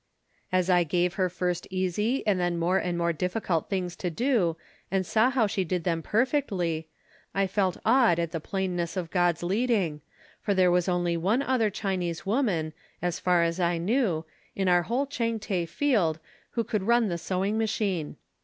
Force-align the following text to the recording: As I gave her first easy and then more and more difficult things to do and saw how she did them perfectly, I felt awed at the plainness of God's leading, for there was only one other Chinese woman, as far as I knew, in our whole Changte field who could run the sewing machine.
As 0.51 0.67
I 0.67 0.83
gave 0.83 1.13
her 1.13 1.29
first 1.29 1.67
easy 1.69 2.25
and 2.25 2.39
then 2.39 2.57
more 2.57 2.79
and 2.79 2.97
more 2.97 3.13
difficult 3.13 3.69
things 3.69 3.95
to 3.97 4.09
do 4.09 4.57
and 4.89 5.05
saw 5.05 5.29
how 5.29 5.45
she 5.45 5.63
did 5.63 5.83
them 5.83 6.01
perfectly, 6.01 6.87
I 7.35 7.45
felt 7.45 7.77
awed 7.85 8.17
at 8.17 8.31
the 8.31 8.39
plainness 8.39 8.97
of 8.97 9.11
God's 9.11 9.43
leading, 9.43 10.01
for 10.41 10.55
there 10.55 10.71
was 10.71 10.89
only 10.89 11.17
one 11.17 11.43
other 11.43 11.69
Chinese 11.69 12.25
woman, 12.25 12.73
as 12.99 13.19
far 13.19 13.43
as 13.43 13.59
I 13.59 13.77
knew, 13.77 14.25
in 14.55 14.67
our 14.67 14.81
whole 14.81 15.05
Changte 15.05 15.69
field 15.69 16.17
who 16.57 16.63
could 16.63 16.81
run 16.81 17.07
the 17.09 17.19
sewing 17.19 17.59
machine. 17.59 18.15